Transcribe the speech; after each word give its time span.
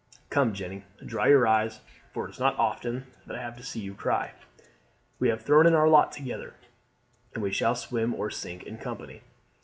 Come, 0.31 0.55
Jeanne, 0.55 0.83
dry 1.05 1.27
your 1.27 1.45
eyes, 1.45 1.79
for 2.11 2.25
it 2.25 2.31
is 2.31 2.39
not 2.39 2.57
often 2.57 3.05
that 3.27 3.37
I 3.37 3.41
have 3.43 3.63
seen 3.63 3.83
you 3.83 3.93
cry. 3.93 4.31
We 5.19 5.29
have 5.29 5.43
thrown 5.43 5.67
in 5.67 5.75
our 5.75 5.87
lot 5.87 6.11
together, 6.11 6.55
and 7.35 7.43
we 7.43 7.51
shall 7.51 7.75
swim 7.75 8.15
or 8.15 8.31
sink 8.31 8.63
in 8.63 8.79
company. 8.79 9.21